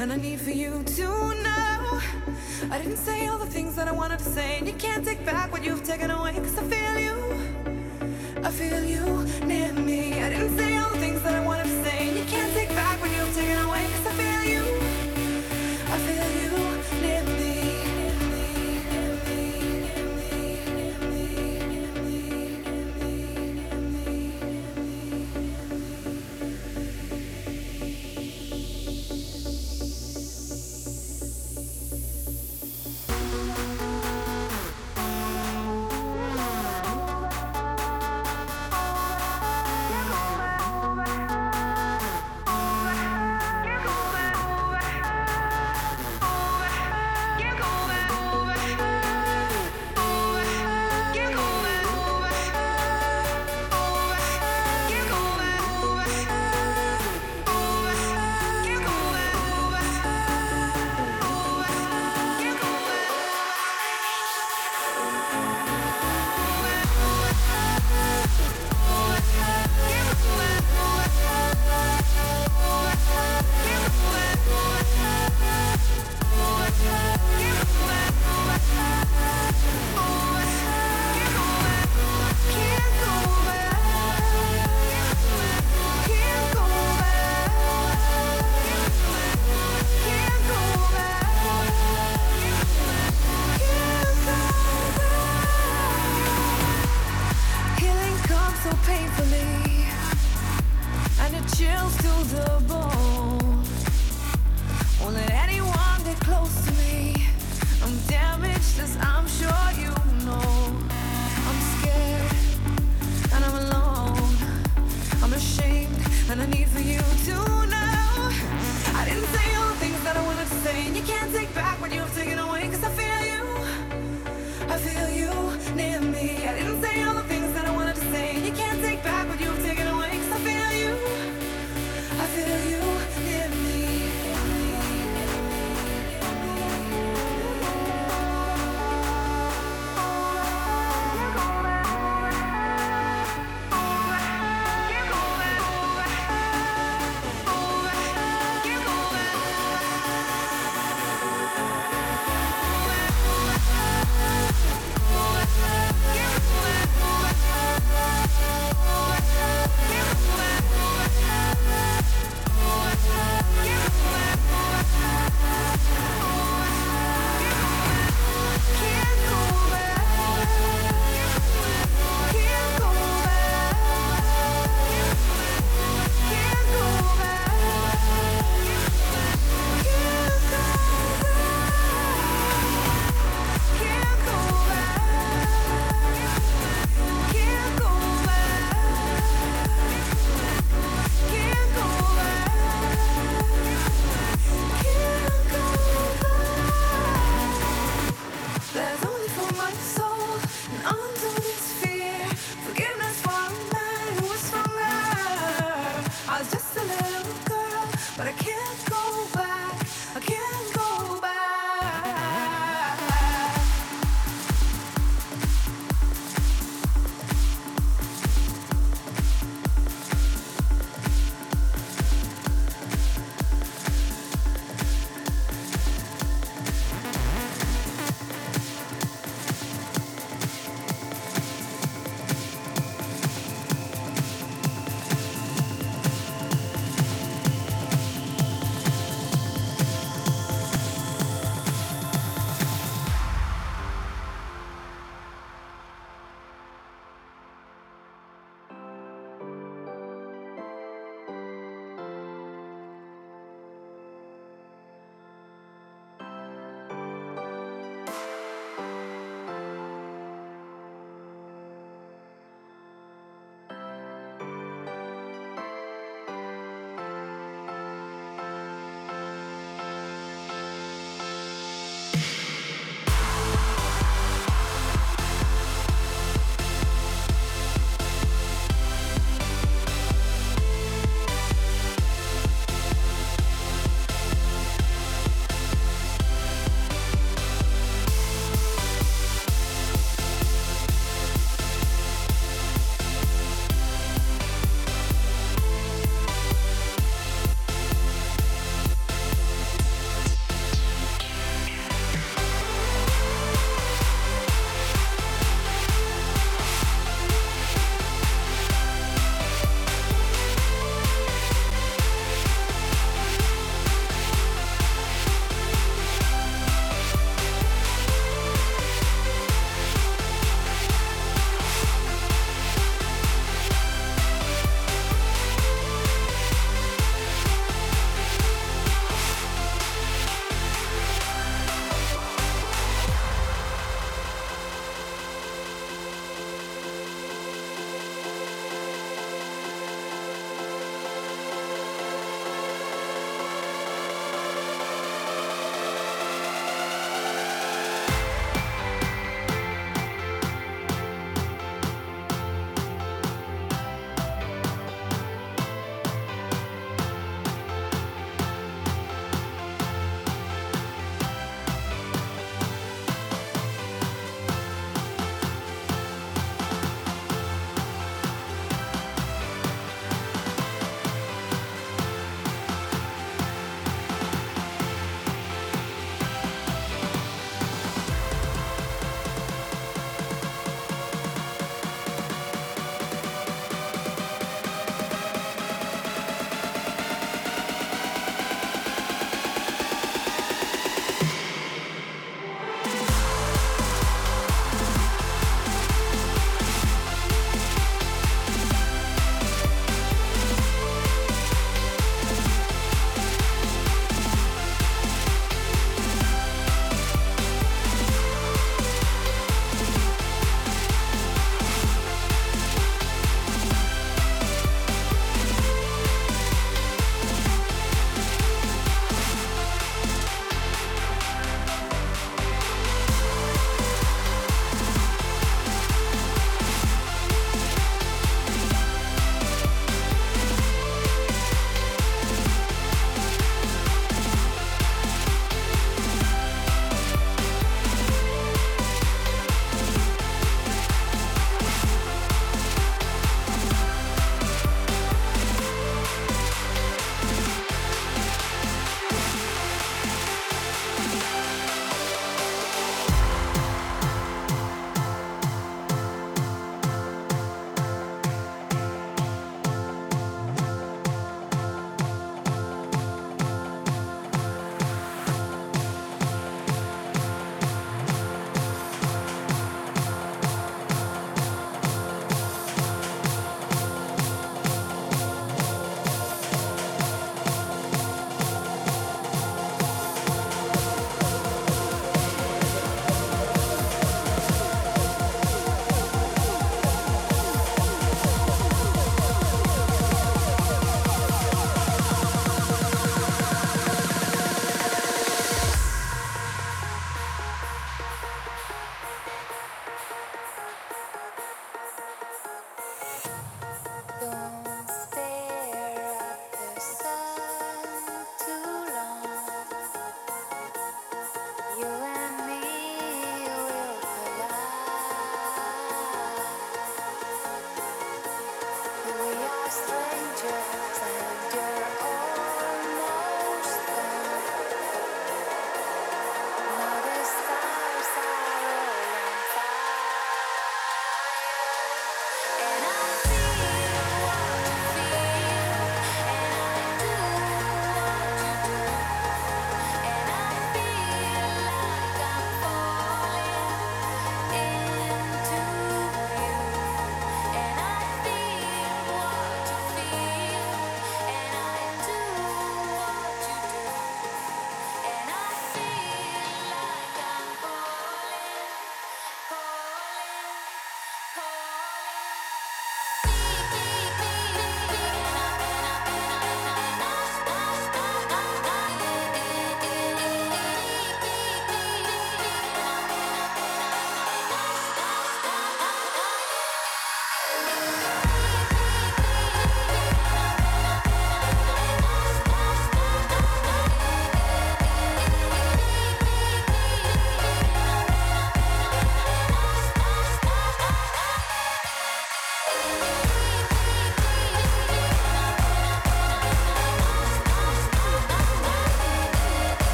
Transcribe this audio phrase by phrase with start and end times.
[0.00, 2.00] and I need for you to know
[2.70, 4.58] I didn't say all the things that I wanted to say.
[4.58, 8.84] And you can't take back what you've taken away Cause I feel you, I feel
[8.84, 10.22] you near me.
[10.22, 10.77] I didn't say